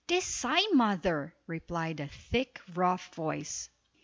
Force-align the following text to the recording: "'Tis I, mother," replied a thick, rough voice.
"'Tis 0.07 0.43
I, 0.47 0.65
mother," 0.73 1.35
replied 1.45 1.99
a 1.99 2.07
thick, 2.07 2.59
rough 2.73 3.13
voice. 3.13 3.69